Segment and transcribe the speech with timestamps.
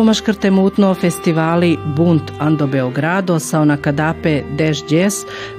[0.00, 5.14] Pomaškrte mutno festivali Bunt Ando Beogrado na kadape Deš Djes,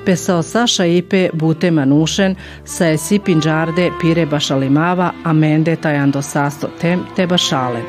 [0.05, 7.27] pesao Saša Ipe Bute Manušen, sa Esi Pinđarde Pire Bašalimava, Amende Tajando Sasto Tem te
[7.27, 7.81] Bašale.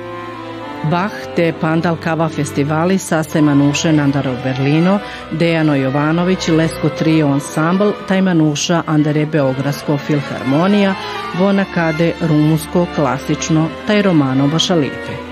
[0.90, 4.98] Bach te Pandal Kava festivali sa Manuše Nandaro Berlino,
[5.32, 10.94] Dejano Jovanović, Lesko Trio Ensemble, taj Manuša Andere Beogradsko Filharmonija,
[11.38, 15.31] Vona Kade Rumunsko klasično, taj Romano Bašalife.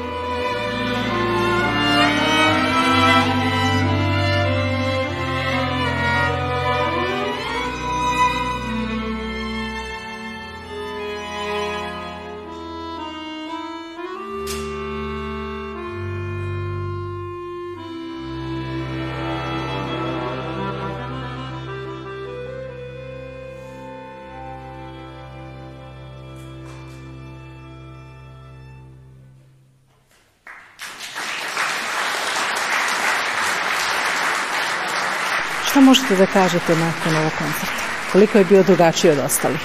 [35.71, 37.83] Šta možete da kažete nakon ovog koncerta?
[38.13, 39.61] Koliko je bio drugačiji od ostalih?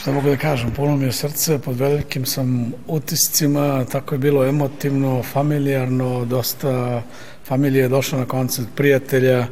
[0.00, 4.44] Šta mogu da kažem, puno mi je srce, pod velikim sam utiscima, tako je bilo
[4.46, 7.02] emotivno, familijarno, dosta
[7.44, 9.46] familije je došla na koncert, prijatelja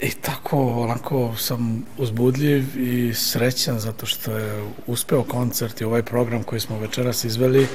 [0.00, 6.42] i tako onako sam uzbudljiv i srećan zato što je uspeo koncert i ovaj program
[6.42, 7.66] koji smo večeras izveli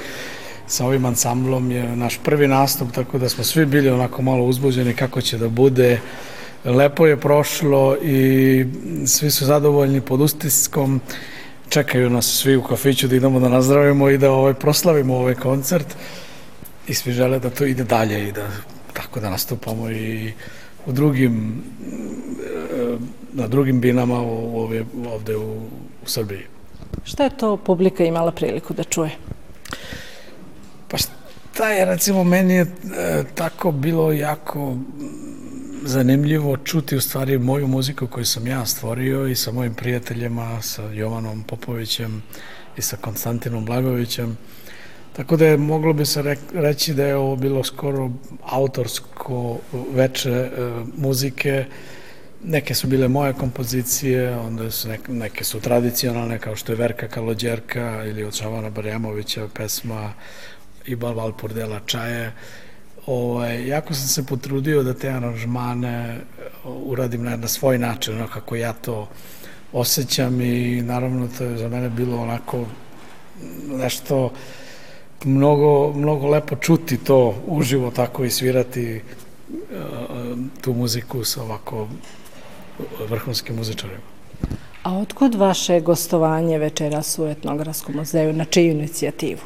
[0.66, 4.94] sa ovim ansamblom je naš prvi nastup, tako da smo svi bili onako malo uzbuđeni
[4.94, 6.00] kako će da bude,
[6.64, 8.66] lepo je prošlo i
[9.06, 11.00] svi su zadovoljni pod ustiskom.
[11.68, 15.86] Čekaju nas svi u kafiću da idemo da nazdravimo i da ovaj proslavimo ovaj koncert
[16.86, 18.48] i svi žele da to ide dalje i da
[18.92, 20.32] tako da nastupamo i
[20.86, 21.62] u drugim
[23.32, 24.18] na drugim binama
[24.54, 24.84] ovde,
[25.14, 25.52] ovde u,
[26.04, 26.42] u Srbiji.
[27.04, 29.10] Šta je to publika imala priliku da čuje?
[30.88, 32.66] Pa šta je, recimo, meni je e,
[33.34, 34.76] tako bilo jako
[35.82, 40.82] zanimljivo čuti u stvari moju muziku koju sam ja stvorio i sa mojim prijateljima, sa
[40.82, 42.22] Jovanom Popovićem
[42.76, 44.38] i sa Konstantinom Blagovićem.
[45.16, 48.10] Tako da je moglo bi se reći da je ovo bilo skoro
[48.42, 49.58] autorsko
[49.92, 50.50] veče e,
[50.96, 51.64] muzike.
[52.44, 57.08] Neke su bile moje kompozicije, onda su neke, neke su tradicionalne kao što je Verka
[57.08, 60.12] Kalođerka ili od Šavana Barjamovića pesma
[60.86, 62.32] Ibal Valpurdela Čaje.
[63.06, 66.20] Ovaj, jako sam se potrudio da te aranžmane
[66.64, 69.08] uradim na, na svoj način, ono kako ja to
[69.72, 72.64] osjećam i naravno to je za mene bilo onako
[73.68, 74.30] nešto
[75.24, 79.00] mnogo, mnogo lepo čuti to uživo tako i svirati
[79.50, 81.88] uh, tu muziku sa ovako
[83.08, 84.00] vrhunskim muzičarima.
[84.82, 89.40] A otkud vaše gostovanje večeras u Etnografskom muzeju, na čiju inicijativu?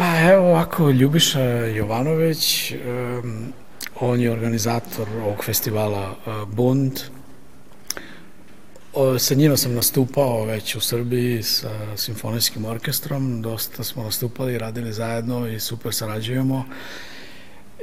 [0.00, 1.42] Pa evo ovako, Ljubiša
[1.76, 3.52] Jovanović, um,
[4.00, 7.00] on je organizator ovog festivala uh, Bund.
[8.92, 14.92] O, sa njima sam nastupao već u Srbiji sa simfonijskim orkestrom, dosta smo nastupali, radili
[14.92, 16.64] zajedno i super sarađujemo.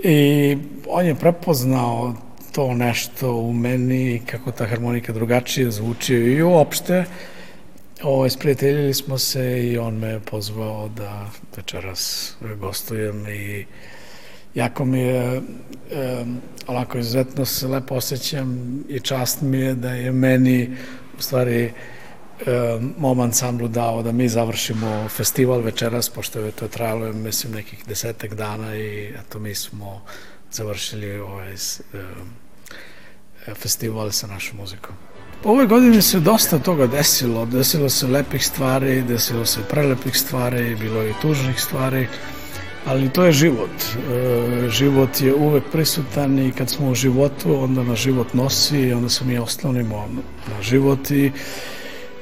[0.03, 0.57] I
[0.87, 2.15] on je prepoznao
[2.51, 7.05] to nešto u meni, kako ta harmonika drugačije zvuči i uopšte.
[8.03, 13.65] Ovo, sprijateljili smo se i on me pozvao da večeras gostujem i
[14.55, 20.11] jako mi je um, onako izuzetno se lepo osjećam i čast mi je da je
[20.11, 20.69] meni
[21.17, 21.73] u stvari
[22.47, 27.83] um, mom ansamblu dao da mi završimo festival večeras, pošto je to trajalo, mislim, nekih
[27.87, 30.01] desetak dana i eto mi smo
[30.51, 31.53] završili ovaj
[31.93, 32.29] um,
[33.55, 34.95] festival sa našom muzikom.
[35.43, 41.01] Ove godine se dosta toga desilo, desilo se lepih stvari, desilo se prelepih stvari, bilo
[41.01, 42.07] je tužnih stvari,
[42.85, 43.69] ali to je život.
[43.69, 48.93] E, život je uvek prisutan i kad smo u životu, onda na život nosi i
[48.93, 50.07] onda se mi oslonimo
[50.47, 51.31] na život i,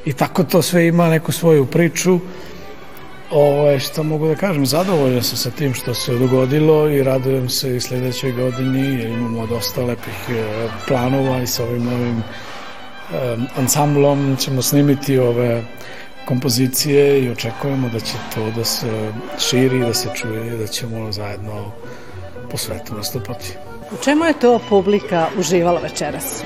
[0.06, 2.20] i tako to sve ima neku svoju priču.
[3.32, 7.76] Ovo, što mogu da kažem, zadovoljan sam sa tim što se dogodilo i radujem se
[7.76, 12.24] i sledećoj godini jer imamo dosta lepih e, planova i sa ovim novim
[13.58, 15.64] ansamblom ćemo snimiti ove
[16.26, 21.12] kompozicije i očekujemo da će to da se širi, da se čuje i da ćemo
[21.12, 21.72] zajedno
[22.52, 23.54] po svetu nastupati.
[23.92, 26.44] U čemu je to publika uživala večeras?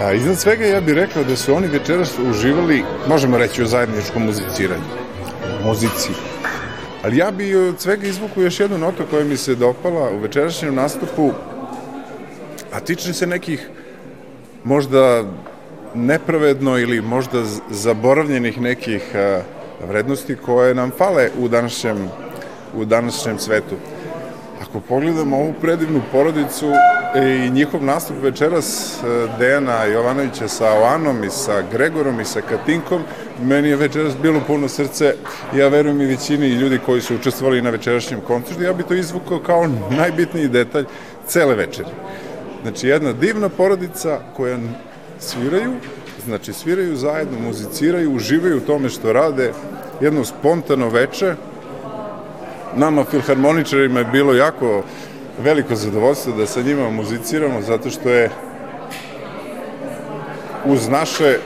[0.00, 4.22] A, iznad svega ja bih rekao da su oni večeras uživali, možemo reći o zajedničkom
[4.22, 4.82] muziciranju,
[5.64, 6.12] muzici.
[7.04, 10.74] Ali ja bih od svega izvukao još jednu notu koja mi se dopala u večerašnjem
[10.74, 11.30] nastupu,
[12.72, 13.68] a tiče se nekih
[14.64, 15.24] možda
[15.94, 19.14] nepravedno ili možda zaboravljenih nekih
[19.88, 22.08] vrednosti koje nam fale u današnjem,
[22.74, 23.74] u današnjem svetu.
[24.62, 26.72] Ako pogledamo ovu predivnu porodicu
[27.16, 33.02] i njihov nastup večeras e, Dejana Jovanovića sa Oanom i sa Gregorom i sa Katinkom,
[33.42, 35.14] meni je večeras bilo puno srce,
[35.56, 39.38] ja verujem i većini ljudi koji su učestvovali na večerašnjem koncertu, ja bi to izvukao
[39.38, 40.84] kao najbitniji detalj
[41.26, 41.88] cele večeri.
[42.62, 44.58] Znači, jedna divna porodica koja
[45.20, 45.72] sviraju,
[46.24, 49.52] znači sviraju zajedno, muziciraju, uživaju u tome što rade,
[50.00, 51.34] jedno spontano veče,
[52.76, 54.82] nama filharmoničarima je bilo jako
[55.38, 58.30] veliko zadovoljstvo da sa njima muziciramo zato što je
[60.64, 61.38] uz naše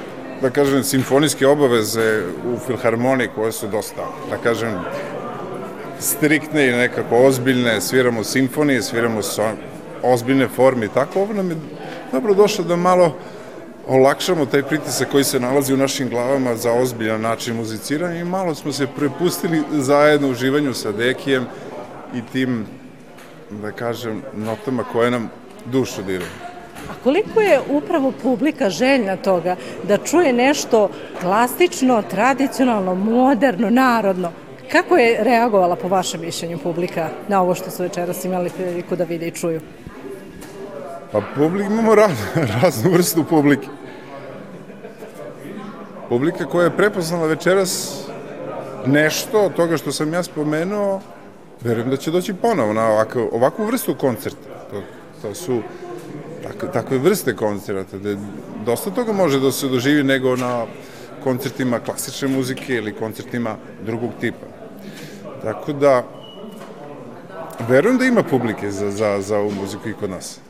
[0.42, 2.22] da kažem simfonijske obaveze
[2.54, 4.72] u filharmoniji koje su dosta da kažem
[6.00, 9.50] striktne i nekako ozbiljne sviramo simfonije, sviramo so,
[10.02, 11.56] ozbiljne forme i tako ovo nam je
[12.12, 13.16] dobro došlo da malo
[13.88, 18.54] olakšamo taj pritisak koji se nalazi u našim glavama za ozbiljan način muziciranja i malo
[18.54, 21.46] smo se prepustili zajedno uživanju sa Dekijem
[22.14, 22.66] i tim,
[23.50, 25.30] da kažem, notama koje nam
[25.64, 26.30] dušu diraju.
[26.90, 30.90] A koliko je upravo publika željna toga da čuje nešto
[31.20, 34.32] klasično, tradicionalno, moderno, narodno?
[34.72, 39.04] Kako je reagovala po vašem mišljenju publika na ovo što su večeras imali priliku da
[39.04, 39.60] vide i čuju?
[41.14, 42.18] Pa publik, imamo raz,
[42.62, 43.68] raznu vrstu publike.
[46.08, 48.02] Publika koja je prepoznala večeras
[48.86, 51.00] nešto od toga što sam ja spomenuo,
[51.60, 54.48] verujem da će doći ponovo na ovakvu, ovakvu vrstu koncerta.
[54.70, 54.82] To,
[55.22, 55.62] to su
[56.42, 58.16] takve, takve vrste koncerta, da
[58.64, 60.66] dosta toga može da se doživi nego na
[61.24, 63.56] koncertima klasične muzike ili koncertima
[63.86, 64.46] drugog tipa.
[65.42, 66.02] Tako da,
[67.68, 70.40] verujem da ima publike za, za, za ovu muziku i kod nas.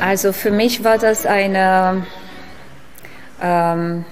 [0.00, 2.02] Also für mich war das eine,
[3.42, 4.04] ähm,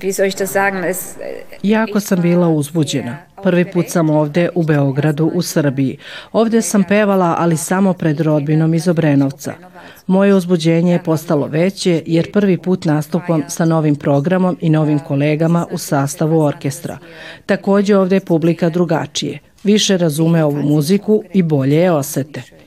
[0.00, 1.16] wie soll ich das sagen, es,
[1.62, 3.16] Jako sam bila uzbuđena.
[3.42, 5.98] Prvi put sam ovde u Beogradu, u Srbiji.
[6.32, 9.54] Ovde sam pevala, ali samo pred rodbinom iz Obrenovca.
[10.06, 15.66] Moje uzbuđenje je postalo veće jer prvi put nastupam sa novim programom i novim kolegama
[15.70, 16.98] u sastavu orkestra.
[17.46, 19.38] Takođe ovde je publika drugačije.
[19.64, 22.61] Više razume ovu muziku i bolje je osete.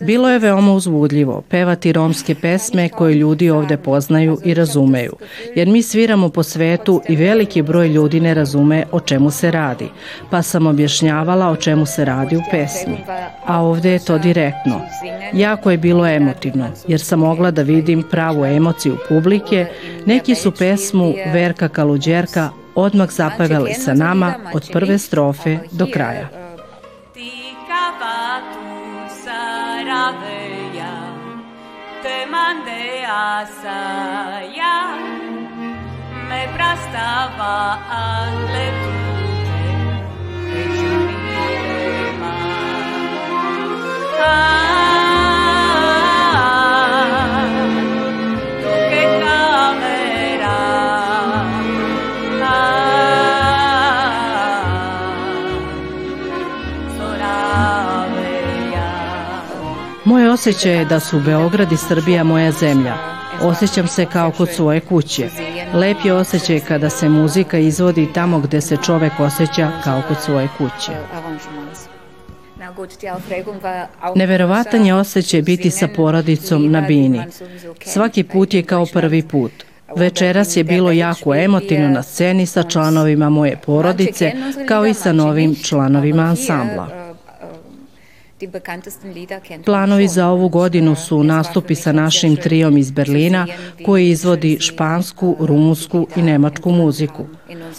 [0.00, 5.12] Bilo je veoma uzbudljivo pevati romske pesme koje ljudi ovde poznaju i razumeju,
[5.54, 9.88] jer mi sviramo po svetu i veliki broj ljudi ne razume o čemu se radi,
[10.30, 12.98] pa sam objašnjavala o čemu se radi u pesmi.
[13.46, 14.80] A ovde je to direktno.
[15.32, 19.66] Jako je bilo emotivno, jer sam mogla da vidim pravu emociju publike,
[20.06, 26.49] neki su pesmu Verka Kaluđerka odmah zapevali sa nama od prve strofe do kraja.
[32.02, 34.74] te mandé hasta मन्दे आसया
[36.28, 37.54] मे प्रस्तावा
[44.22, 45.09] Ah.
[60.40, 62.94] Moj osjećaj je da su Beograd i Srbija moja zemlja.
[63.42, 65.28] Osjećam se kao kod svoje kuće.
[65.74, 70.48] Lep je osjećaj kada se muzika izvodi tamo gde se čovek osjeća kao kod svoje
[70.58, 70.92] kuće.
[74.14, 77.22] Neverovatan je osjećaj biti sa porodicom na bini.
[77.84, 79.52] Svaki put je kao prvi put.
[79.96, 84.32] Večeras je bilo jako emotivno na sceni sa članovima moje porodice,
[84.68, 86.99] kao i sa novim članovima ansambla.
[89.64, 93.46] Planovi za ovu godinu su nastupi sa našim trijom iz Berlina
[93.84, 97.26] koji izvodi špansku, rumunsku i nemačku muziku.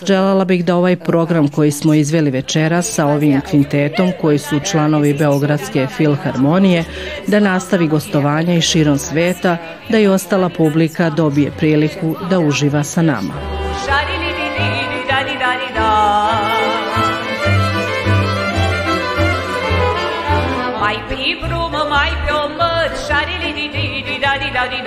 [0.08, 5.14] Želela bih da ovaj program koji smo izveli večeras sa ovim kvintetom koji su članovi
[5.14, 6.84] Beogradske filharmonije
[7.28, 9.58] da nastavi gostovanja i širom sveta,
[9.90, 13.61] da i ostala publika dobije priliku da uživa sa nama.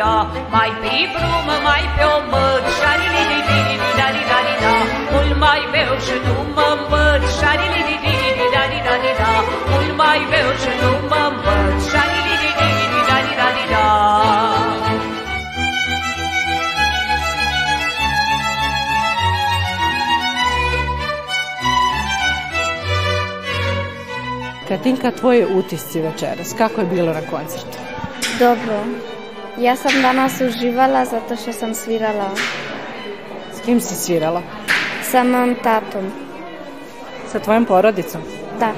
[0.00, 0.14] da,
[0.54, 4.38] mai pe brum, mai pe o măr, șari li li li li da li da
[4.46, 4.74] li da,
[5.12, 8.94] mult mai beau și nu mă îmbăt, șari li li li li da li da
[9.02, 9.32] li da,
[9.70, 13.48] mult mai beau și nu mă îmbăt, șari li li li li da li da
[13.56, 13.86] li da.
[24.68, 27.78] Katinka, tvoji utisci večeras, kako je bilo na koncertu?
[28.38, 29.13] Dobro.
[29.58, 32.30] Ja sam danas uživala zato što sam svirala
[33.52, 34.42] S kim si svirala?
[35.02, 36.04] sa mom tatom.
[37.28, 38.20] Sa tvojom porodicom?
[38.61, 38.73] Da,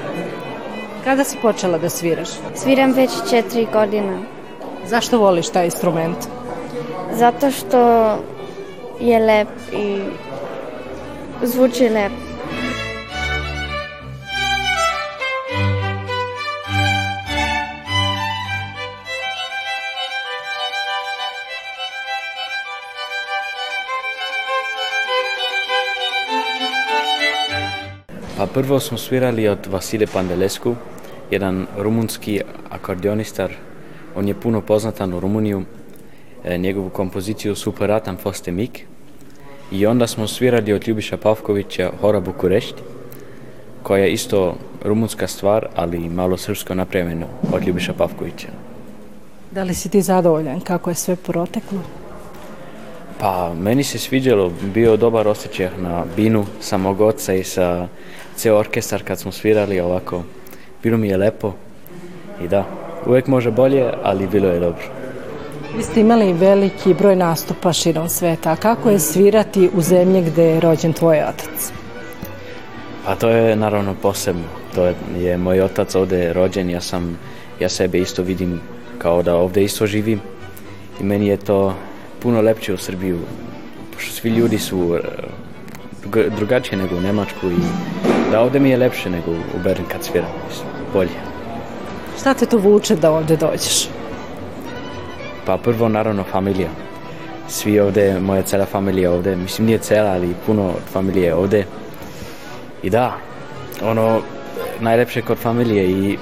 [1.03, 2.27] Kada si počela da sviraš?
[2.55, 4.17] sviram već četiri godina.
[4.85, 6.17] Zašto voliš taj instrument?
[7.13, 7.79] Zato što
[8.99, 9.99] je lep i
[11.43, 12.11] zvuči lep.
[28.57, 30.75] Prvo smo svirali od Vasile Pandelescu,
[31.31, 33.51] jedan rumunski akordionistar.
[34.15, 35.61] On je puno poznatan u Rumuniju.
[36.43, 38.79] E, njegovu kompoziciju Superatam foste mik.
[39.71, 42.81] I onda smo svirali od Ljubiša Pavkovića Hora Bukurešti,
[43.83, 48.47] koja je isto rumunska stvar, ali malo srpsko napravljeno od Ljubiša Pavkovića.
[49.51, 51.79] Da li si ti zadovoljan kako je sve proteklo?
[53.19, 57.87] Pa, meni se sviđalo, bio dobar osjećaj na binu sa mog oca i sa
[58.37, 60.23] ceo orkestar kad smo svirali ovako.
[60.83, 61.53] Bilo mi je lepo
[62.43, 62.65] i da,
[63.05, 64.83] uvek može bolje, ali bilo je dobro.
[65.77, 68.55] Vi ste imali veliki broj nastupa širom sveta.
[68.55, 71.71] Kako je svirati u zemlji gde je rođen tvoj otac?
[73.05, 74.43] Pa to je naravno posebno.
[74.75, 77.17] To je, je moj otac ovde rođen, ja sam,
[77.59, 78.61] ja sebe isto vidim
[78.97, 80.19] kao da ovde isto živim
[81.01, 81.73] i meni je to
[82.19, 83.19] puno lepše u Srbiju,
[83.93, 85.01] pošto svi ljudi su e,
[86.01, 90.03] druga- drugačije nego u Nemačku i da ovde mi je lepše nego u Berlin kad
[90.03, 91.19] sviram, mislim, bolje.
[92.19, 93.87] Šta te tu vuče da ovde dođeš?
[95.45, 96.69] Pa prvo naravno familija.
[97.47, 101.65] Svi ovde, moja cela familija ovde, mislim nije cela, ali puno familije je ovde.
[102.83, 103.17] I da,
[103.83, 104.21] ono,
[104.79, 106.17] najlepše kod familije i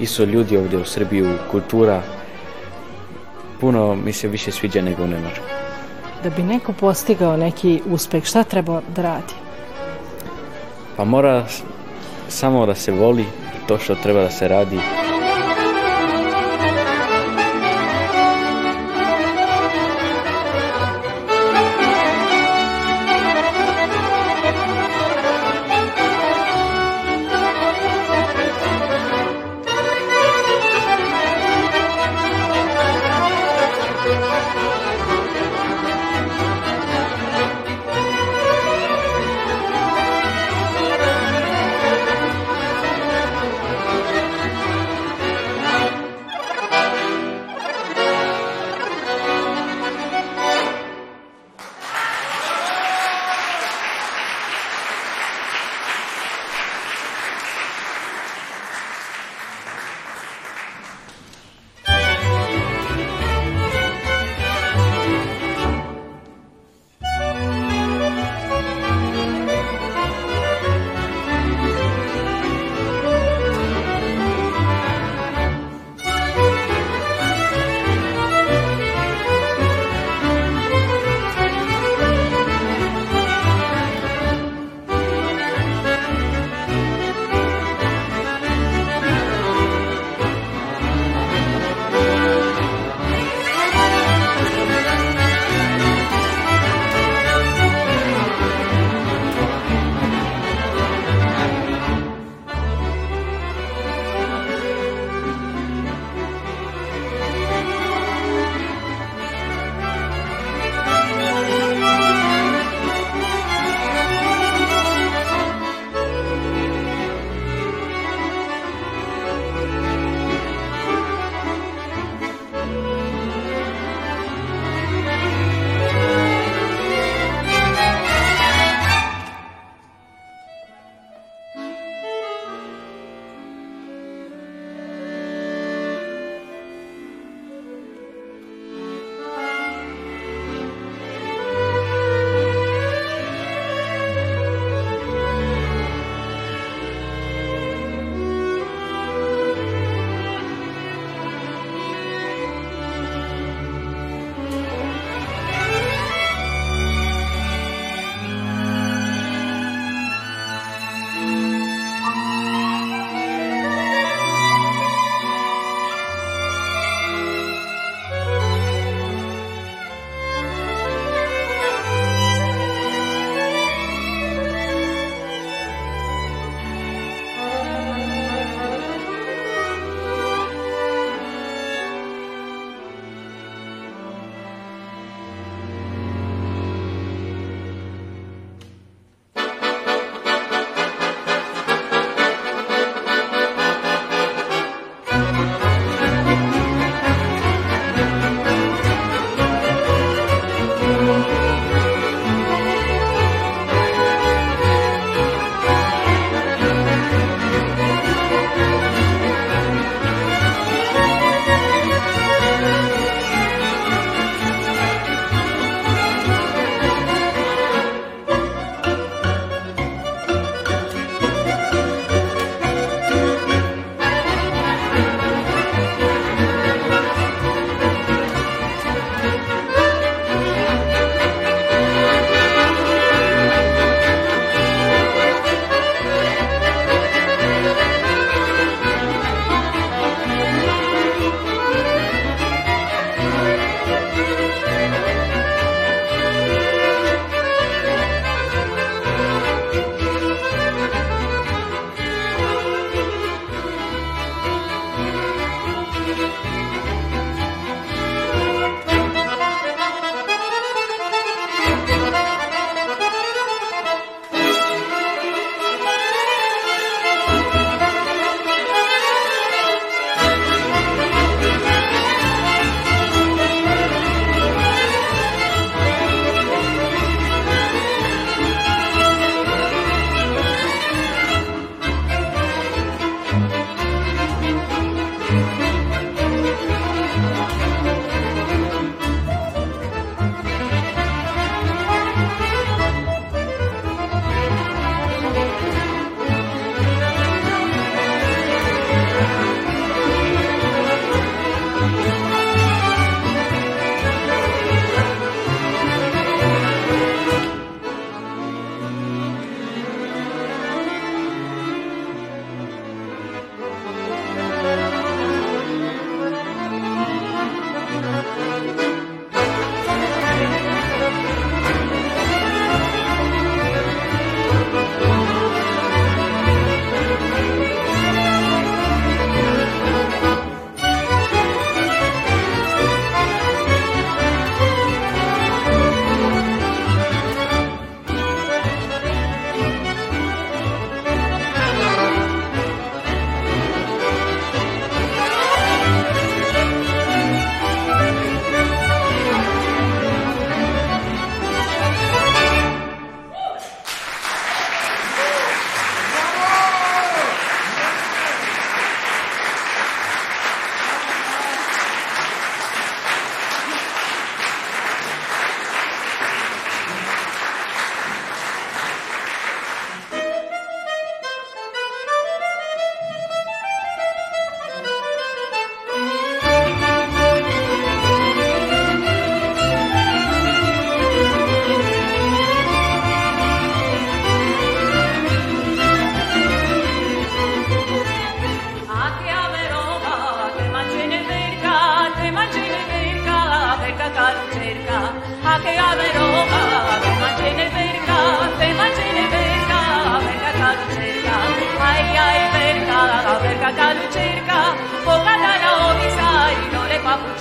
[0.00, 2.02] isto ljudi ovde u Srbiji, kultura,
[3.60, 5.48] puno mi se više sviđa nego u Nemačkoj.
[6.22, 9.43] Da bi neko postigao neki uspeh, šta treba da radi?
[10.96, 11.44] Pa mora
[12.28, 13.24] samo da se voli
[13.68, 14.78] to što treba da se radi.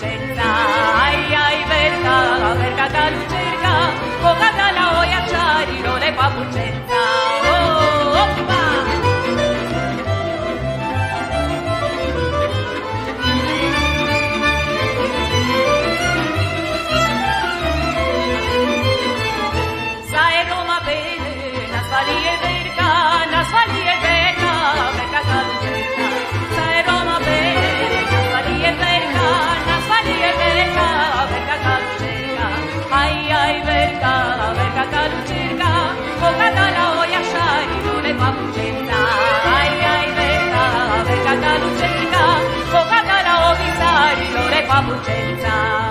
[0.04, 0.50] serca,
[1.06, 2.18] ai ai verga,
[2.62, 3.74] verga dar cerca,
[4.24, 7.02] cocata la oia ciari, le papucenza,
[7.52, 8.63] oh, oh, oh,
[44.74, 45.83] Vamos dançar.